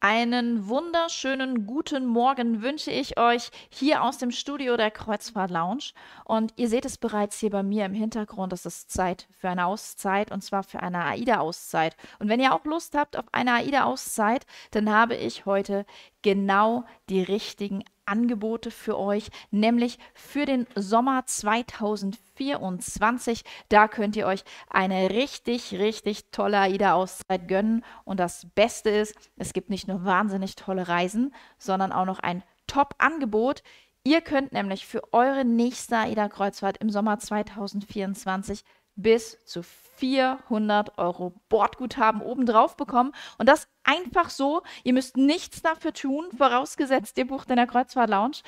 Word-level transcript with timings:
Einen 0.00 0.68
wunderschönen 0.68 1.66
guten 1.66 2.06
Morgen 2.06 2.62
wünsche 2.62 2.92
ich 2.92 3.18
euch 3.18 3.50
hier 3.68 4.04
aus 4.04 4.16
dem 4.16 4.30
Studio 4.30 4.76
der 4.76 4.92
Kreuzfahrt 4.92 5.50
Lounge. 5.50 5.90
Und 6.24 6.52
ihr 6.54 6.68
seht 6.68 6.84
es 6.84 6.98
bereits 6.98 7.40
hier 7.40 7.50
bei 7.50 7.64
mir 7.64 7.84
im 7.84 7.94
Hintergrund. 7.94 8.52
Es 8.52 8.64
ist 8.64 8.92
Zeit 8.92 9.26
für 9.32 9.48
eine 9.48 9.66
Auszeit 9.66 10.30
und 10.30 10.44
zwar 10.44 10.62
für 10.62 10.84
eine 10.84 11.04
AIDA-Auszeit. 11.04 11.96
Und 12.20 12.28
wenn 12.28 12.38
ihr 12.38 12.54
auch 12.54 12.64
Lust 12.64 12.96
habt 12.96 13.16
auf 13.16 13.24
eine 13.32 13.54
AIDA-Auszeit, 13.54 14.46
dann 14.70 14.88
habe 14.88 15.16
ich 15.16 15.46
heute 15.46 15.84
genau 16.28 16.84
die 17.08 17.22
richtigen 17.22 17.84
Angebote 18.04 18.70
für 18.70 18.98
euch, 18.98 19.30
nämlich 19.50 19.98
für 20.12 20.44
den 20.44 20.66
Sommer 20.74 21.24
2024. 21.24 23.44
Da 23.70 23.88
könnt 23.88 24.14
ihr 24.14 24.26
euch 24.26 24.44
eine 24.68 25.08
richtig, 25.08 25.78
richtig 25.78 26.30
tolle 26.30 26.58
AIDA-Auszeit 26.58 27.48
gönnen. 27.48 27.82
Und 28.04 28.20
das 28.20 28.46
Beste 28.54 28.90
ist, 28.90 29.14
es 29.38 29.54
gibt 29.54 29.70
nicht 29.70 29.88
nur 29.88 30.04
wahnsinnig 30.04 30.54
tolle 30.54 30.86
Reisen, 30.86 31.32
sondern 31.56 31.92
auch 31.92 32.04
noch 32.04 32.18
ein 32.18 32.42
Top-Angebot. 32.66 33.62
Ihr 34.04 34.20
könnt 34.20 34.52
nämlich 34.52 34.86
für 34.86 35.14
eure 35.14 35.46
nächste 35.46 35.96
AIDA-Kreuzfahrt 35.96 36.76
im 36.76 36.90
Sommer 36.90 37.18
2024 37.18 38.64
bis 38.98 39.42
zu 39.44 39.62
400 39.62 40.98
Euro 40.98 41.32
Bordguthaben 41.48 42.20
obendrauf 42.20 42.76
bekommen. 42.76 43.12
Und 43.38 43.48
das 43.48 43.68
einfach 43.84 44.30
so. 44.30 44.62
Ihr 44.84 44.92
müsst 44.92 45.16
nichts 45.16 45.62
dafür 45.62 45.92
tun, 45.92 46.26
vorausgesetzt, 46.36 47.16
ihr 47.18 47.26
bucht 47.26 47.50
in 47.50 47.56
der 47.56 47.66
Kreuzfahrt 47.66 48.10
Lounge. 48.10 48.38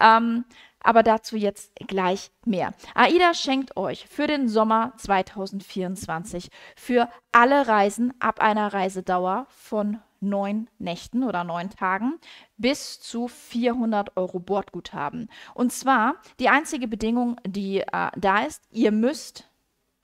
Ähm, 0.00 0.44
aber 0.80 1.02
dazu 1.02 1.36
jetzt 1.36 1.72
gleich 1.86 2.30
mehr. 2.44 2.72
AIDA 2.94 3.34
schenkt 3.34 3.76
euch 3.76 4.06
für 4.08 4.26
den 4.26 4.48
Sommer 4.48 4.92
2024 4.96 6.50
für 6.76 7.08
alle 7.32 7.66
Reisen 7.66 8.14
ab 8.20 8.40
einer 8.40 8.72
Reisedauer 8.72 9.46
von 9.50 9.98
neun 10.20 10.68
Nächten 10.78 11.24
oder 11.24 11.44
neun 11.44 11.70
Tagen 11.70 12.14
bis 12.56 13.00
zu 13.00 13.28
400 13.28 14.16
Euro 14.16 14.40
Bordguthaben. 14.40 15.28
Und 15.54 15.72
zwar 15.72 16.14
die 16.40 16.48
einzige 16.48 16.88
Bedingung, 16.88 17.36
die 17.46 17.80
äh, 17.80 18.10
da 18.16 18.44
ist, 18.44 18.62
ihr 18.70 18.92
müsst 18.92 19.47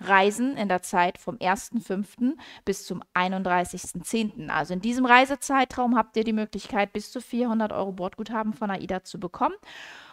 Reisen 0.08 0.56
in 0.56 0.68
der 0.68 0.82
Zeit 0.82 1.18
vom 1.18 1.36
1.5. 1.36 2.36
bis 2.64 2.86
zum 2.86 3.02
31.10. 3.14 4.48
Also 4.48 4.74
in 4.74 4.80
diesem 4.80 5.06
Reisezeitraum 5.06 5.96
habt 5.96 6.16
ihr 6.16 6.24
die 6.24 6.32
Möglichkeit, 6.32 6.92
bis 6.92 7.10
zu 7.10 7.20
400 7.20 7.72
Euro 7.72 7.92
Bordguthaben 7.92 8.52
von 8.52 8.70
AIDA 8.70 9.04
zu 9.04 9.18
bekommen. 9.18 9.54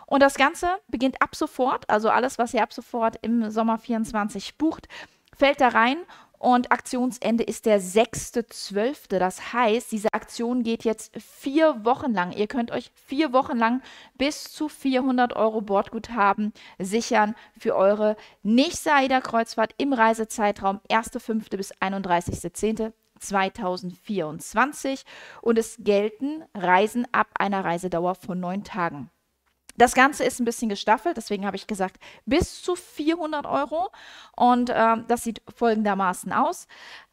Und 0.05 0.21
das 0.21 0.35
Ganze 0.35 0.67
beginnt 0.89 1.21
ab 1.21 1.35
sofort, 1.35 1.89
also 1.89 2.09
alles, 2.09 2.37
was 2.37 2.53
ihr 2.53 2.63
ab 2.63 2.73
sofort 2.73 3.17
im 3.21 3.49
Sommer 3.49 3.77
24 3.77 4.57
bucht, 4.57 4.87
fällt 5.37 5.61
da 5.61 5.69
rein 5.69 5.97
und 6.41 6.71
Aktionsende 6.71 7.43
ist 7.43 7.67
der 7.67 7.79
6.12. 7.79 9.19
Das 9.19 9.53
heißt, 9.53 9.91
diese 9.91 10.07
Aktion 10.11 10.63
geht 10.63 10.83
jetzt 10.83 11.15
vier 11.21 11.85
Wochen 11.85 12.13
lang. 12.13 12.31
Ihr 12.31 12.47
könnt 12.47 12.71
euch 12.71 12.89
vier 12.95 13.31
Wochen 13.31 13.57
lang 13.57 13.83
bis 14.15 14.51
zu 14.51 14.67
400 14.67 15.35
Euro 15.35 15.61
Bordguthaben 15.61 16.51
sichern 16.79 17.35
für 17.59 17.75
eure 17.75 18.17
nächste 18.41 18.91
AIDA-Kreuzfahrt 18.91 19.75
im 19.77 19.93
Reisezeitraum 19.93 20.79
1.5. 20.89 21.55
bis 21.57 21.73
31.10. 21.75 22.91
2024 23.19 25.03
und 25.43 25.59
es 25.59 25.77
gelten 25.77 26.43
Reisen 26.55 27.05
ab 27.11 27.27
einer 27.37 27.63
Reisedauer 27.63 28.15
von 28.15 28.39
neun 28.39 28.63
Tagen. 28.63 29.11
Das 29.81 29.95
Ganze 29.95 30.23
ist 30.23 30.39
ein 30.39 30.45
bisschen 30.45 30.69
gestaffelt, 30.69 31.17
deswegen 31.17 31.43
habe 31.43 31.55
ich 31.55 31.65
gesagt, 31.65 31.97
bis 32.27 32.61
zu 32.61 32.75
400 32.75 33.47
Euro. 33.47 33.89
Und 34.35 34.69
äh, 34.69 34.97
das 35.07 35.23
sieht 35.23 35.41
folgendermaßen 35.55 36.31
aus. 36.31 36.67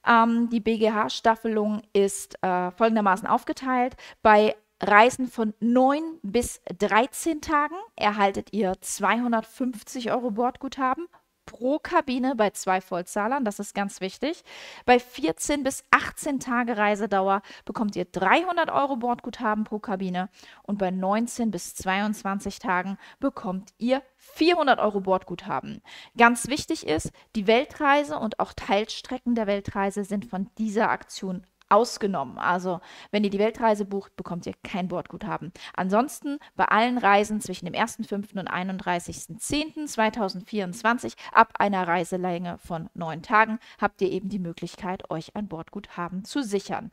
Ähm, 0.06 0.50
die 0.50 0.60
BGH-Staffelung 0.60 1.80
ist 1.94 2.36
äh, 2.42 2.70
folgendermaßen 2.72 3.26
aufgeteilt. 3.26 3.96
Bei 4.20 4.54
Reisen 4.82 5.28
von 5.28 5.54
9 5.60 6.18
bis 6.20 6.60
13 6.78 7.40
Tagen 7.40 7.76
erhaltet 7.96 8.52
ihr 8.52 8.74
250 8.78 10.12
Euro 10.12 10.32
Bordguthaben 10.32 11.06
pro 11.48 11.78
Kabine 11.78 12.34
bei 12.36 12.50
zwei 12.50 12.80
Vollzahlern. 12.82 13.44
Das 13.44 13.58
ist 13.58 13.74
ganz 13.74 14.02
wichtig. 14.02 14.44
Bei 14.84 14.98
14 14.98 15.62
bis 15.62 15.82
18 15.90 16.40
Tage 16.40 16.76
Reisedauer 16.76 17.40
bekommt 17.64 17.96
ihr 17.96 18.04
300 18.04 18.70
Euro 18.70 18.96
Bordguthaben 18.96 19.64
pro 19.64 19.78
Kabine 19.78 20.28
und 20.62 20.78
bei 20.78 20.90
19 20.90 21.50
bis 21.50 21.74
22 21.74 22.58
Tagen 22.58 22.98
bekommt 23.18 23.72
ihr 23.78 24.02
400 24.18 24.78
Euro 24.78 25.00
Bordguthaben. 25.00 25.80
Ganz 26.18 26.48
wichtig 26.48 26.86
ist, 26.86 27.12
die 27.34 27.46
Weltreise 27.46 28.18
und 28.18 28.40
auch 28.40 28.52
Teilstrecken 28.52 29.34
der 29.34 29.46
Weltreise 29.46 30.04
sind 30.04 30.26
von 30.26 30.50
dieser 30.58 30.90
Aktion 30.90 31.46
ausgenommen. 31.68 32.38
Also, 32.38 32.80
wenn 33.10 33.24
ihr 33.24 33.30
die 33.30 33.38
Weltreise 33.38 33.84
bucht, 33.84 34.16
bekommt 34.16 34.46
ihr 34.46 34.54
kein 34.64 34.88
Bordguthaben. 34.88 35.52
Ansonsten 35.74 36.38
bei 36.56 36.64
allen 36.66 36.98
Reisen 36.98 37.40
zwischen 37.40 37.66
dem 37.66 37.74
1.5. 37.74 38.38
und 38.38 38.50
31.10.2024 38.50 41.14
ab 41.32 41.54
einer 41.58 41.86
Reiselänge 41.86 42.58
von 42.58 42.88
neun 42.94 43.22
Tagen 43.22 43.58
habt 43.80 44.00
ihr 44.02 44.10
eben 44.10 44.28
die 44.28 44.38
Möglichkeit, 44.38 45.10
euch 45.10 45.34
ein 45.36 45.48
Bordguthaben 45.48 46.24
zu 46.24 46.42
sichern. 46.42 46.90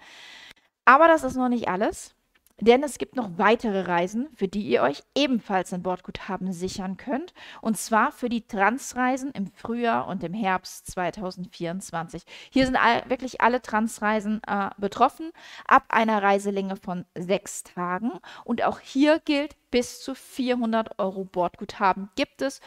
Aber 0.85 1.07
das 1.07 1.23
ist 1.23 1.35
noch 1.35 1.49
nicht 1.49 1.67
alles. 1.67 2.14
Denn 2.61 2.83
es 2.83 2.97
gibt 2.97 3.17
noch 3.17 3.37
weitere 3.37 3.81
Reisen, 3.81 4.29
für 4.33 4.47
die 4.47 4.61
ihr 4.61 4.81
euch 4.81 5.03
ebenfalls 5.13 5.73
ein 5.73 5.83
Bordguthaben 5.83 6.53
sichern 6.53 6.95
könnt. 6.95 7.33
Und 7.61 7.77
zwar 7.77 8.13
für 8.13 8.29
die 8.29 8.47
Transreisen 8.47 9.31
im 9.31 9.47
Frühjahr 9.47 10.07
und 10.07 10.23
im 10.23 10.33
Herbst 10.33 10.89
2024. 10.91 12.23
Hier 12.49 12.65
sind 12.65 12.77
all, 12.77 13.03
wirklich 13.09 13.41
alle 13.41 13.61
Transreisen 13.61 14.41
äh, 14.47 14.69
betroffen, 14.77 15.31
ab 15.67 15.83
einer 15.89 16.23
Reiselänge 16.23 16.77
von 16.77 17.05
sechs 17.13 17.63
Tagen. 17.63 18.11
Und 18.45 18.63
auch 18.63 18.79
hier 18.79 19.19
gilt, 19.19 19.57
bis 19.69 19.99
zu 19.99 20.15
400 20.15 20.97
Euro 20.99 21.25
Bordguthaben 21.25 22.09
gibt 22.15 22.41
es 22.41 22.61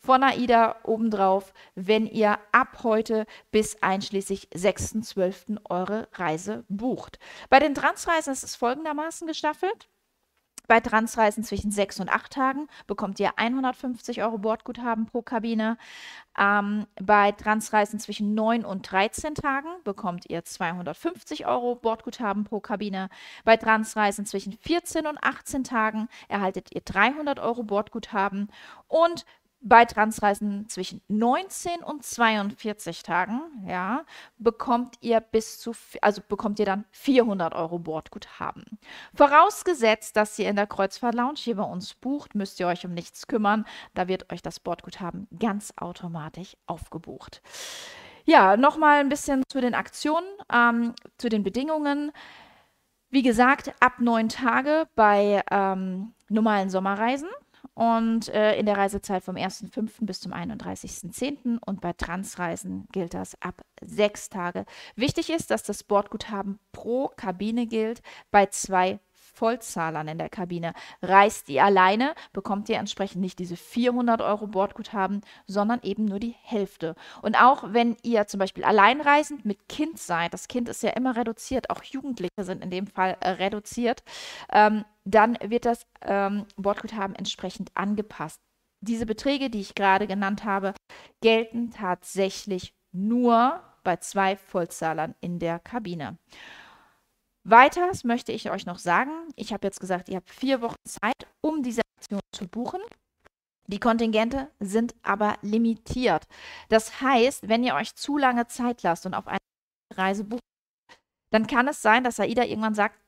von 0.00 0.22
AIDA 0.22 0.76
obendrauf, 0.84 1.52
wenn 1.74 2.06
ihr 2.06 2.38
ab 2.52 2.80
heute 2.82 3.26
bis 3.50 3.82
einschließlich 3.82 4.48
6.12. 4.48 5.58
eure 5.68 6.08
Reise 6.14 6.64
bucht. 6.68 7.18
Bei 7.48 7.58
den 7.58 7.74
Transreisen 7.74 8.32
ist 8.32 8.44
es 8.44 8.56
folgendermaßen 8.56 9.26
gestaffelt. 9.26 9.88
Bei 10.70 10.78
Transreisen 10.78 11.42
zwischen 11.42 11.72
6 11.72 11.98
und 11.98 12.08
8 12.08 12.32
Tagen 12.32 12.68
bekommt 12.86 13.18
ihr 13.18 13.32
150 13.36 14.22
Euro 14.22 14.38
Bordguthaben 14.38 15.06
pro 15.06 15.20
Kabine. 15.20 15.76
Ähm, 16.38 16.86
bei 17.02 17.32
Transreisen 17.32 17.98
zwischen 17.98 18.34
9 18.34 18.64
und 18.64 18.88
13 18.88 19.34
Tagen 19.34 19.68
bekommt 19.82 20.30
ihr 20.30 20.44
250 20.44 21.44
Euro 21.48 21.74
Bordguthaben 21.74 22.44
pro 22.44 22.60
Kabine. 22.60 23.08
Bei 23.44 23.56
Transreisen 23.56 24.26
zwischen 24.26 24.52
14 24.52 25.08
und 25.08 25.18
18 25.20 25.64
Tagen 25.64 26.06
erhaltet 26.28 26.72
ihr 26.72 26.82
300 26.82 27.40
Euro 27.40 27.64
Bordguthaben. 27.64 28.48
Und 28.86 29.24
bei 29.62 29.84
Transreisen 29.84 30.68
zwischen 30.68 31.02
19 31.08 31.82
und 31.82 32.02
42 32.02 33.02
Tagen, 33.02 33.42
ja, 33.66 34.04
bekommt 34.38 34.96
ihr 35.00 35.20
bis 35.20 35.58
zu, 35.58 35.72
also 36.00 36.22
bekommt 36.26 36.58
ihr 36.58 36.64
dann 36.64 36.86
400 36.92 37.54
Euro 37.54 37.78
Bordguthaben. 37.78 38.64
Vorausgesetzt, 39.14 40.16
dass 40.16 40.38
ihr 40.38 40.48
in 40.48 40.56
der 40.56 40.66
Kreuzfahrt 40.66 41.14
Lounge 41.14 41.38
hier 41.38 41.56
bei 41.56 41.62
uns 41.62 41.94
bucht, 41.94 42.34
müsst 42.34 42.58
ihr 42.58 42.68
euch 42.68 42.86
um 42.86 42.94
nichts 42.94 43.26
kümmern. 43.26 43.66
Da 43.94 44.08
wird 44.08 44.32
euch 44.32 44.40
das 44.40 44.60
Bordguthaben 44.60 45.28
ganz 45.38 45.74
automatisch 45.76 46.56
aufgebucht. 46.66 47.42
Ja, 48.24 48.56
nochmal 48.56 49.00
ein 49.00 49.08
bisschen 49.10 49.42
zu 49.48 49.60
den 49.60 49.74
Aktionen, 49.74 50.26
ähm, 50.52 50.94
zu 51.18 51.28
den 51.28 51.42
Bedingungen. 51.42 52.12
Wie 53.10 53.22
gesagt, 53.22 53.74
ab 53.80 53.94
neun 53.98 54.28
Tage 54.28 54.86
bei 54.94 55.42
ähm, 55.50 56.14
normalen 56.28 56.70
Sommerreisen 56.70 57.28
und 57.80 58.28
äh, 58.28 58.58
in 58.58 58.66
der 58.66 58.76
Reisezeit 58.76 59.24
vom 59.24 59.36
1.5. 59.36 60.04
bis 60.04 60.20
zum 60.20 60.34
31.10. 60.34 61.58
und 61.64 61.80
bei 61.80 61.94
Transreisen 61.94 62.86
gilt 62.92 63.14
das 63.14 63.40
ab 63.40 63.62
sechs 63.80 64.28
Tage. 64.28 64.66
Wichtig 64.96 65.30
ist, 65.30 65.50
dass 65.50 65.62
das 65.62 65.82
Bordguthaben 65.82 66.58
pro 66.72 67.08
Kabine 67.16 67.66
gilt 67.66 68.02
bei 68.30 68.44
zwei 68.44 69.00
Vollzahlern 69.32 70.08
in 70.08 70.18
der 70.18 70.28
Kabine. 70.28 70.74
Reist 71.00 71.48
ihr 71.48 71.64
alleine, 71.64 72.14
bekommt 72.34 72.68
ihr 72.68 72.76
entsprechend 72.76 73.22
nicht 73.22 73.38
diese 73.38 73.56
400 73.56 74.20
Euro 74.20 74.46
Bordguthaben, 74.46 75.22
sondern 75.46 75.80
eben 75.82 76.04
nur 76.04 76.18
die 76.18 76.36
Hälfte. 76.42 76.94
Und 77.22 77.40
auch 77.40 77.64
wenn 77.72 77.96
ihr 78.02 78.26
zum 78.26 78.40
Beispiel 78.40 78.64
alleinreisend 78.64 79.46
mit 79.46 79.70
Kind 79.70 79.98
seid, 79.98 80.34
das 80.34 80.48
Kind 80.48 80.68
ist 80.68 80.82
ja 80.82 80.90
immer 80.90 81.16
reduziert, 81.16 81.70
auch 81.70 81.82
Jugendliche 81.82 82.44
sind 82.44 82.62
in 82.62 82.70
dem 82.70 82.86
Fall 82.86 83.16
äh, 83.20 83.30
reduziert, 83.30 84.02
ähm, 84.52 84.84
dann 85.14 85.36
wird 85.42 85.64
das 85.64 85.86
ähm, 86.02 86.46
Bordguthaben 86.56 87.14
entsprechend 87.14 87.70
angepasst. 87.74 88.40
Diese 88.82 89.06
Beträge, 89.06 89.50
die 89.50 89.60
ich 89.60 89.74
gerade 89.74 90.06
genannt 90.06 90.44
habe, 90.44 90.74
gelten 91.20 91.70
tatsächlich 91.70 92.72
nur 92.92 93.62
bei 93.84 93.96
zwei 93.96 94.36
Vollzahlern 94.36 95.14
in 95.20 95.38
der 95.38 95.58
Kabine. 95.58 96.18
Weiters 97.44 98.04
möchte 98.04 98.32
ich 98.32 98.50
euch 98.50 98.66
noch 98.66 98.78
sagen, 98.78 99.10
ich 99.36 99.52
habe 99.52 99.66
jetzt 99.66 99.80
gesagt, 99.80 100.08
ihr 100.08 100.16
habt 100.16 100.30
vier 100.30 100.60
Wochen 100.60 100.76
Zeit, 100.86 101.26
um 101.40 101.62
diese 101.62 101.82
Aktion 101.98 102.20
zu 102.34 102.46
buchen. 102.46 102.80
Die 103.66 103.80
Kontingente 103.80 104.50
sind 104.58 104.94
aber 105.02 105.38
limitiert. 105.42 106.26
Das 106.68 107.00
heißt, 107.00 107.48
wenn 107.48 107.64
ihr 107.64 107.74
euch 107.74 107.94
zu 107.94 108.18
lange 108.18 108.46
Zeit 108.46 108.82
lasst 108.82 109.06
und 109.06 109.14
auf 109.14 109.28
eine 109.28 109.38
Reise 109.94 110.24
bucht, 110.24 110.42
dann 111.32 111.46
kann 111.46 111.68
es 111.68 111.80
sein, 111.80 112.04
dass 112.04 112.20
AIDA 112.20 112.44
irgendwann 112.44 112.74
sagt, 112.74 112.99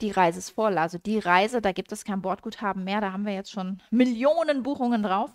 die 0.00 0.10
Reise 0.10 0.38
ist 0.38 0.50
voll. 0.50 0.78
Also 0.78 0.98
die 0.98 1.18
Reise, 1.18 1.60
da 1.60 1.72
gibt 1.72 1.92
es 1.92 2.04
kein 2.04 2.22
Bordguthaben 2.22 2.84
mehr. 2.84 3.00
Da 3.00 3.12
haben 3.12 3.26
wir 3.26 3.34
jetzt 3.34 3.50
schon 3.50 3.80
Millionen 3.90 4.62
Buchungen 4.62 5.02
drauf. 5.02 5.30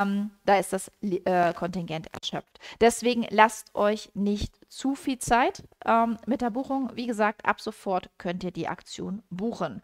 Ähm, 0.00 0.30
da 0.44 0.58
ist 0.58 0.72
das 0.72 0.90
äh, 1.00 1.52
Kontingent 1.54 2.08
erschöpft. 2.12 2.58
Deswegen 2.80 3.26
lasst 3.30 3.74
euch 3.74 4.10
nicht 4.14 4.54
zu 4.68 4.94
viel 4.94 5.18
Zeit 5.18 5.64
ähm, 5.84 6.18
mit 6.26 6.40
der 6.40 6.50
Buchung. 6.50 6.90
Wie 6.94 7.06
gesagt, 7.06 7.44
ab 7.44 7.60
sofort 7.60 8.10
könnt 8.18 8.44
ihr 8.44 8.52
die 8.52 8.68
Aktion 8.68 9.22
buchen. 9.30 9.82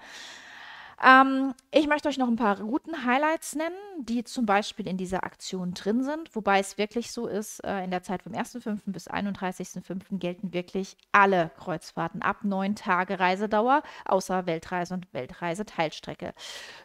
Ähm, 1.05 1.53
ich 1.73 1.87
möchte 1.89 2.09
euch 2.09 2.17
noch 2.17 2.29
ein 2.29 2.37
paar 2.37 2.61
Routen-Highlights 2.61 3.55
nennen, 3.55 3.77
die 3.99 4.25
zum 4.25 4.47
Beispiel 4.47 4.89
in 4.89 4.97
dieser 4.97 5.25
Aktion 5.25 5.75
drin 5.75 6.03
sind, 6.03 6.35
wobei 6.35 6.59
es 6.59 6.79
wirklich 6.79 7.13
so 7.13 7.27
ist, 7.27 7.61
äh, 7.65 7.85
in 7.85 7.91
der 7.91 8.03
Zeit 8.03 8.23
vom 8.23 8.33
1.5. 8.33 8.81
bis 8.87 9.09
31.5. 9.09 10.19
gelten 10.19 10.55
wirklich 10.55 10.97
alle 11.13 11.51
Kreuzfahrten 11.59 12.23
ab 12.23 12.45
neun 12.45 12.77
Tage 12.77 13.21
Reisedauer, 13.21 13.83
außer 14.07 14.47
Weltreise 14.47 14.95
und 14.95 15.13
Weltreise-Teilstrecke. 15.13 16.33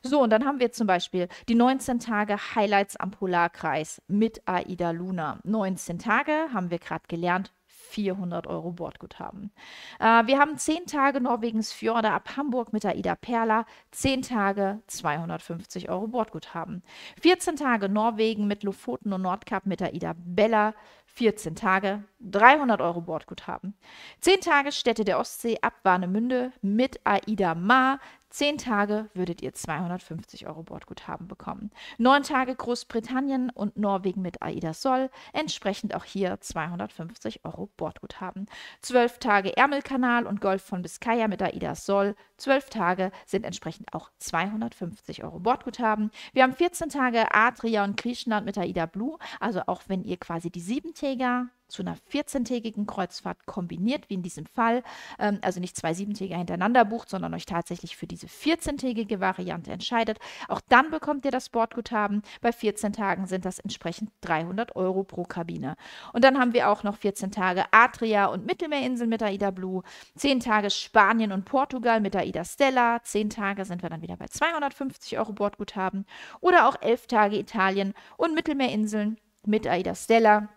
So, 0.03 0.21
und 0.21 0.29
dann 0.29 0.45
haben 0.45 0.59
wir 0.59 0.71
zum 0.73 0.87
Beispiel 0.87 1.29
die 1.47 1.55
19 1.55 1.99
Tage 1.99 2.37
Highlights 2.55 2.97
am 2.97 3.11
Polarkreis 3.11 4.01
mit 4.07 4.41
Aida 4.45 4.91
Luna. 4.91 5.39
19 5.43 5.99
Tage 5.99 6.49
haben 6.53 6.69
wir 6.69 6.79
gerade 6.79 7.03
gelernt, 7.07 7.53
400 7.91 8.47
Euro 8.47 8.71
Bordguthaben. 8.71 9.51
Äh, 9.99 10.25
wir 10.25 10.39
haben 10.39 10.57
10 10.57 10.85
Tage 10.85 11.21
Norwegens 11.21 11.71
Fjorde 11.73 12.11
ab 12.11 12.37
Hamburg 12.37 12.73
mit 12.73 12.83
der 12.83 12.95
Ida 12.95 13.15
Perla, 13.15 13.65
10 13.91 14.21
Tage 14.23 14.79
250 14.87 15.89
Euro 15.89 16.07
Bordguthaben. 16.07 16.83
14 17.21 17.57
Tage 17.57 17.89
Norwegen 17.89 18.47
mit 18.47 18.63
Lofoten 18.63 19.13
und 19.13 19.21
Nordkap 19.21 19.65
mit 19.65 19.79
der 19.81 19.93
Ida 19.93 20.13
Bella, 20.17 20.73
14 21.07 21.55
Tage 21.55 22.03
300 22.21 22.81
Euro 22.81 23.01
Bordguthaben. 23.01 23.73
10 24.21 24.41
Tage 24.41 24.71
Städte 24.71 25.03
der 25.03 25.19
Ostsee 25.19 25.57
ab 25.61 25.73
Warnemünde 25.83 26.53
mit 26.61 27.01
Aida 27.03 27.53
Ma, 27.53 27.99
Zehn 28.31 28.57
Tage 28.57 29.09
würdet 29.13 29.41
ihr 29.41 29.53
250 29.53 30.47
Euro 30.47 30.63
Bordguthaben 30.63 31.27
bekommen. 31.27 31.69
Neun 31.97 32.23
Tage 32.23 32.55
Großbritannien 32.55 33.49
und 33.49 33.77
Norwegen 33.77 34.21
mit 34.21 34.41
AIDA 34.41 34.73
Sol, 34.73 35.09
entsprechend 35.33 35.93
auch 35.93 36.05
hier 36.05 36.39
250 36.39 37.43
Euro 37.43 37.69
Bordguthaben. 37.75 38.47
Zwölf 38.81 39.19
Tage 39.19 39.57
Ärmelkanal 39.57 40.25
und 40.25 40.39
Golf 40.39 40.63
von 40.63 40.81
Biscaya 40.81 41.27
mit 41.27 41.41
AIDA 41.41 41.75
Sol, 41.75 42.15
zwölf 42.37 42.69
Tage 42.69 43.11
sind 43.25 43.45
entsprechend 43.45 43.93
auch 43.93 44.09
250 44.19 45.25
Euro 45.25 45.39
Bordguthaben. 45.39 46.09
Wir 46.31 46.43
haben 46.43 46.53
14 46.53 46.87
Tage 46.87 47.33
Adria 47.33 47.83
und 47.83 47.97
Griechenland 47.97 48.45
mit 48.45 48.57
AIDA 48.57 48.85
Blue, 48.85 49.17
also 49.41 49.61
auch 49.67 49.81
wenn 49.87 50.05
ihr 50.05 50.15
quasi 50.15 50.49
die 50.49 50.61
Siebentäger 50.61 51.49
zu 51.71 51.81
einer 51.81 51.95
14-tägigen 52.11 52.85
Kreuzfahrt 52.85 53.45
kombiniert, 53.45 54.09
wie 54.09 54.15
in 54.15 54.21
diesem 54.21 54.45
Fall, 54.45 54.83
ähm, 55.19 55.39
also 55.41 55.59
nicht 55.59 55.75
zwei 55.75 55.93
Siebentäger 55.93 56.37
hintereinander 56.37 56.85
bucht, 56.85 57.09
sondern 57.09 57.33
euch 57.33 57.45
tatsächlich 57.45 57.95
für 57.97 58.07
diese 58.07 58.27
14-tägige 58.27 59.19
Variante 59.19 59.71
entscheidet. 59.71 60.19
Auch 60.47 60.61
dann 60.69 60.91
bekommt 60.91 61.25
ihr 61.25 61.31
das 61.31 61.49
Bordguthaben. 61.49 62.21
Bei 62.41 62.51
14 62.51 62.93
Tagen 62.93 63.25
sind 63.25 63.45
das 63.45 63.59
entsprechend 63.59 64.11
300 64.21 64.75
Euro 64.75 65.03
pro 65.03 65.23
Kabine. 65.23 65.75
Und 66.13 66.23
dann 66.23 66.39
haben 66.39 66.53
wir 66.53 66.69
auch 66.69 66.83
noch 66.83 66.97
14 66.97 67.31
Tage 67.31 67.65
Adria 67.71 68.25
und 68.27 68.45
Mittelmeerinseln 68.45 69.09
mit 69.09 69.23
AIDA 69.23 69.51
Blue, 69.51 69.83
10 70.15 70.41
Tage 70.41 70.69
Spanien 70.69 71.31
und 71.31 71.45
Portugal 71.45 72.01
mit 72.01 72.15
AIDA 72.15 72.43
Stella, 72.43 73.01
10 73.01 73.29
Tage 73.29 73.65
sind 73.65 73.81
wir 73.81 73.89
dann 73.89 74.01
wieder 74.01 74.17
bei 74.17 74.27
250 74.27 75.17
Euro 75.17 75.33
Bordguthaben 75.33 76.05
oder 76.41 76.67
auch 76.67 76.75
11 76.81 77.07
Tage 77.07 77.37
Italien 77.37 77.93
und 78.17 78.35
Mittelmeerinseln 78.35 79.17
mit 79.45 79.67
AIDA 79.67 79.95
Stella 79.95 80.49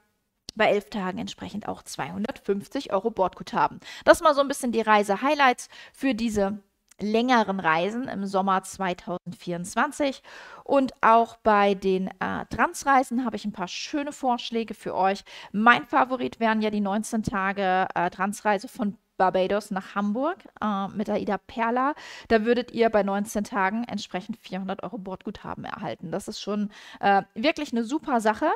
bei 0.54 0.66
elf 0.66 0.90
Tagen 0.90 1.18
entsprechend 1.18 1.68
auch 1.68 1.82
250 1.82 2.92
Euro 2.92 3.10
Bordguthaben. 3.10 3.80
Das 4.04 4.20
mal 4.20 4.34
so 4.34 4.40
ein 4.40 4.48
bisschen 4.48 4.72
die 4.72 4.80
Reise-Highlights 4.80 5.68
für 5.92 6.14
diese 6.14 6.58
längeren 7.00 7.60
Reisen 7.60 8.08
im 8.08 8.26
Sommer 8.26 8.62
2024. 8.62 10.22
Und 10.62 10.92
auch 11.00 11.36
bei 11.38 11.74
den 11.74 12.08
äh, 12.20 12.46
Transreisen 12.50 13.24
habe 13.24 13.36
ich 13.36 13.44
ein 13.44 13.52
paar 13.52 13.68
schöne 13.68 14.12
Vorschläge 14.12 14.74
für 14.74 14.94
euch. 14.94 15.24
Mein 15.52 15.86
Favorit 15.86 16.40
wären 16.40 16.62
ja 16.62 16.70
die 16.70 16.80
19 16.80 17.22
Tage 17.22 17.88
äh, 17.94 18.10
Transreise 18.10 18.68
von 18.68 18.96
Barbados 19.24 19.70
nach 19.70 19.94
Hamburg 19.94 20.36
äh, 20.60 20.88
mit 20.88 21.08
der 21.08 21.18
Ida 21.18 21.38
Perla. 21.38 21.94
Da 22.28 22.44
würdet 22.44 22.72
ihr 22.72 22.90
bei 22.90 23.02
19 23.02 23.44
Tagen 23.44 23.84
entsprechend 23.84 24.36
400 24.36 24.82
Euro 24.82 24.98
Bordguthaben 24.98 25.64
erhalten. 25.64 26.10
Das 26.10 26.28
ist 26.28 26.40
schon 26.40 26.70
äh, 27.00 27.22
wirklich 27.34 27.72
eine 27.72 27.84
super 27.84 28.20
Sache. 28.20 28.50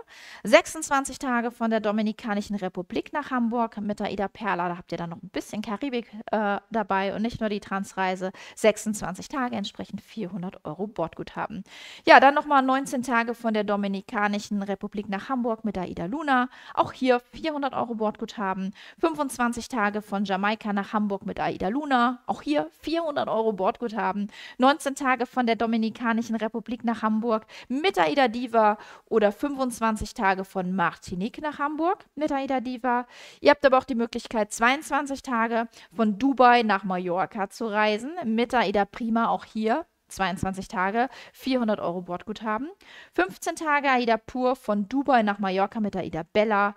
26 0.45 1.19
Tage 1.19 1.51
von 1.51 1.71
der 1.71 1.81
Dominikanischen 1.81 2.55
Republik 2.57 3.15
nach 3.15 3.31
Hamburg 3.31 3.79
mit 3.81 3.99
der 3.99 4.13
Ida 4.13 4.29
Perla. 4.29 4.69
Da 4.69 4.77
habt 4.77 4.93
ihr 4.93 4.99
dann 4.99 5.09
noch 5.09 5.23
ein 5.23 5.31
bisschen 5.31 5.63
Karibik 5.63 6.13
äh, 6.33 6.59
dabei 6.71 7.15
und 7.15 7.23
nicht 7.23 7.41
nur 7.41 7.49
die 7.49 7.61
Transreise. 7.61 8.31
26 8.57 9.29
Tage 9.29 9.57
entsprechend 9.57 10.03
400 10.03 10.67
Euro 10.67 10.87
Bordguthaben. 10.87 11.65
Ja, 12.07 12.21
dann 12.21 12.35
nochmal 12.35 12.61
19 12.63 13.03
Tage 13.03 13.35
von 13.35 13.55
der 13.55 13.65
Dominikanischen 13.65 14.63
Republik 14.63 15.09
nach 15.09 15.31
Hamburg 15.31 15.65
mit 15.65 15.77
der 15.77 15.89
Ida 15.89 16.05
Luna. 16.05 16.51
Auch 16.75 16.93
hier 16.93 17.21
400 17.33 17.73
Euro 17.73 17.95
Bordguthaben. 17.95 18.75
25 19.01 19.69
Tage 19.69 20.03
von 20.03 20.27
Jamaika 20.27 20.58
Jamaika 20.59 20.73
nach 20.73 20.93
Hamburg 20.93 21.25
mit 21.25 21.41
Aida 21.41 21.69
Luna. 21.69 22.21
Auch 22.27 22.43
hier 22.43 22.69
400 22.83 23.29
Euro 23.29 23.53
Bordguthaben. 23.53 24.31
19 24.59 24.95
Tage 24.95 25.27
von 25.27 25.47
der 25.47 25.57
Dominikanischen 25.57 26.37
Republik 26.37 26.85
nach 26.85 27.03
Hamburg 27.03 27.47
mit 27.69 27.99
Aida 27.99 28.29
Diva 28.29 28.79
oder 29.07 29.33
25 29.33 30.15
Tage 30.15 30.45
von 30.45 30.75
Martinique 30.75 31.41
nach 31.41 31.59
Hamburg 31.59 32.05
mit 32.15 32.33
Aida 32.33 32.61
Diva. 32.61 33.07
Ihr 33.41 33.51
habt 33.51 33.65
aber 33.65 33.79
auch 33.79 33.85
die 33.85 33.95
Möglichkeit, 33.95 34.53
22 34.53 35.23
Tage 35.23 35.69
von 35.95 36.19
Dubai 36.19 36.63
nach 36.63 36.85
Mallorca 36.85 37.49
zu 37.51 37.67
reisen 37.67 38.13
mit 38.25 38.55
Aida 38.55 38.85
Prima. 38.85 39.29
Auch 39.29 39.45
hier 39.45 39.87
22 40.09 40.69
Tage, 40.69 41.09
400 41.33 41.81
Euro 41.81 42.03
Bordguthaben. 42.03 42.69
15 43.15 43.57
Tage 43.57 43.91
Aida 43.91 44.17
Pur 44.17 44.57
von 44.57 44.89
Dubai 44.89 45.23
nach 45.23 45.39
Mallorca 45.39 45.81
mit 45.81 45.97
Aida 45.97 46.23
Bella. 46.33 46.75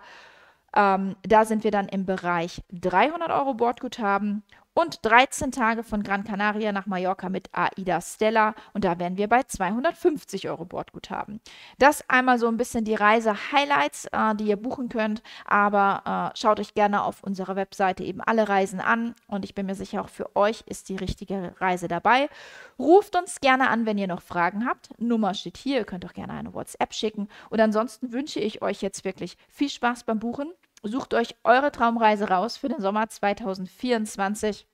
Ähm, 0.74 1.16
da 1.22 1.44
sind 1.44 1.64
wir 1.64 1.70
dann 1.70 1.88
im 1.88 2.06
Bereich 2.06 2.62
300 2.72 3.30
Euro 3.30 3.54
Bordguthaben 3.54 4.42
und 4.74 5.04
13 5.04 5.52
Tage 5.52 5.82
von 5.82 6.02
Gran 6.02 6.24
Canaria 6.24 6.72
nach 6.72 6.86
Mallorca 6.86 7.28
mit 7.28 7.50
AIDA 7.52 8.00
Stella 8.00 8.54
und 8.72 8.84
da 8.84 8.98
wären 8.98 9.16
wir 9.16 9.28
bei 9.28 9.42
250 9.42 10.48
Euro 10.48 10.64
Bordguthaben. 10.64 11.40
Das 11.78 12.08
einmal 12.08 12.38
so 12.38 12.48
ein 12.48 12.56
bisschen 12.56 12.84
die 12.84 12.94
Reise-Highlights, 12.94 14.06
äh, 14.12 14.34
die 14.34 14.44
ihr 14.44 14.56
buchen 14.56 14.88
könnt, 14.88 15.22
aber 15.44 16.32
äh, 16.34 16.38
schaut 16.38 16.60
euch 16.60 16.74
gerne 16.74 17.02
auf 17.02 17.22
unserer 17.22 17.56
Webseite 17.56 18.02
eben 18.04 18.20
alle 18.20 18.48
Reisen 18.48 18.80
an 18.80 19.14
und 19.26 19.44
ich 19.44 19.54
bin 19.54 19.66
mir 19.66 19.74
sicher, 19.74 20.02
auch 20.02 20.08
für 20.08 20.34
euch 20.36 20.64
ist 20.66 20.88
die 20.88 20.96
richtige 20.96 21.54
Reise 21.58 21.88
dabei. 21.88 22.28
Ruft 22.78 23.16
uns 23.16 23.40
gerne 23.40 23.68
an, 23.68 23.84
wenn 23.86 23.98
ihr 23.98 24.06
noch 24.06 24.22
Fragen 24.22 24.66
habt. 24.66 24.88
Nummer 24.98 25.34
steht 25.34 25.58
hier, 25.58 25.78
ihr 25.78 25.84
könnt 25.84 26.06
auch 26.06 26.14
gerne 26.14 26.32
eine 26.32 26.54
WhatsApp 26.54 26.94
schicken 26.94 27.28
und 27.50 27.60
ansonsten 27.60 28.12
wünsche 28.12 28.40
ich 28.40 28.62
euch 28.62 28.80
jetzt 28.80 29.04
wirklich 29.04 29.36
viel 29.48 29.68
Spaß 29.68 30.04
beim 30.04 30.18
Buchen 30.18 30.52
Sucht 30.84 31.14
euch 31.14 31.36
eure 31.44 31.70
Traumreise 31.70 32.28
raus 32.28 32.56
für 32.56 32.68
den 32.68 32.80
Sommer 32.80 33.08
2024. 33.08 34.66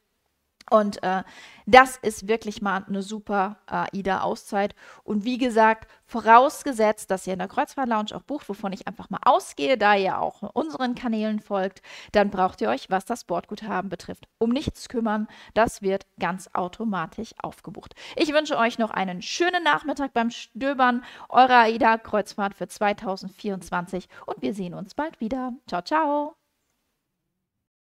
Und 0.70 1.02
äh, 1.02 1.22
das 1.66 1.98
ist 1.98 2.28
wirklich 2.28 2.62
mal 2.62 2.84
eine 2.88 3.02
super 3.02 3.58
äh, 3.66 3.96
AIDA-Auszeit. 3.96 4.74
Und 5.04 5.24
wie 5.24 5.38
gesagt, 5.38 5.86
vorausgesetzt, 6.06 7.10
dass 7.10 7.26
ihr 7.26 7.34
in 7.34 7.38
der 7.38 7.48
Kreuzfahrt-Lounge 7.48 8.14
auch 8.14 8.22
bucht, 8.22 8.48
wovon 8.48 8.72
ich 8.72 8.86
einfach 8.86 9.10
mal 9.10 9.20
ausgehe, 9.24 9.76
da 9.76 9.94
ihr 9.94 10.18
auch 10.18 10.42
unseren 10.54 10.94
Kanälen 10.94 11.40
folgt, 11.40 11.82
dann 12.12 12.30
braucht 12.30 12.60
ihr 12.60 12.70
euch, 12.70 12.90
was 12.90 13.04
das 13.04 13.24
Bordguthaben 13.24 13.90
betrifft, 13.90 14.26
um 14.38 14.50
nichts 14.50 14.88
kümmern. 14.88 15.28
Das 15.54 15.82
wird 15.82 16.06
ganz 16.18 16.48
automatisch 16.54 17.34
aufgebucht. 17.42 17.94
Ich 18.16 18.32
wünsche 18.32 18.56
euch 18.56 18.78
noch 18.78 18.90
einen 18.90 19.20
schönen 19.20 19.62
Nachmittag 19.62 20.14
beim 20.14 20.30
Stöbern 20.30 21.04
eurer 21.28 21.64
AIDA-Kreuzfahrt 21.64 22.54
für 22.54 22.68
2024 22.68 24.08
und 24.24 24.40
wir 24.40 24.54
sehen 24.54 24.74
uns 24.74 24.94
bald 24.94 25.20
wieder. 25.20 25.52
Ciao, 25.66 25.82
ciao! 25.82 26.47